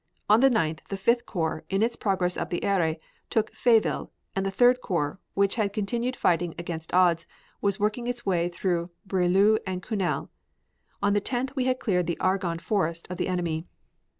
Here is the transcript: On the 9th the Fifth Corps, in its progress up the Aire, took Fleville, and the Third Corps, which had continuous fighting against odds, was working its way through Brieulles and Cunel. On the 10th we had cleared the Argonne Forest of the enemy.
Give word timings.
On 0.27 0.39
the 0.39 0.49
9th 0.49 0.79
the 0.87 0.97
Fifth 0.97 1.27
Corps, 1.27 1.63
in 1.69 1.83
its 1.83 1.95
progress 1.95 2.35
up 2.35 2.49
the 2.49 2.63
Aire, 2.63 2.95
took 3.29 3.51
Fleville, 3.53 4.09
and 4.35 4.43
the 4.43 4.49
Third 4.49 4.81
Corps, 4.81 5.19
which 5.35 5.57
had 5.57 5.73
continuous 5.73 6.15
fighting 6.15 6.55
against 6.57 6.91
odds, 6.91 7.27
was 7.61 7.79
working 7.79 8.07
its 8.07 8.25
way 8.25 8.49
through 8.49 8.89
Brieulles 9.05 9.59
and 9.67 9.83
Cunel. 9.83 10.29
On 11.03 11.13
the 11.13 11.21
10th 11.21 11.55
we 11.55 11.65
had 11.65 11.77
cleared 11.79 12.07
the 12.07 12.19
Argonne 12.19 12.57
Forest 12.57 13.05
of 13.11 13.17
the 13.17 13.27
enemy. 13.27 13.67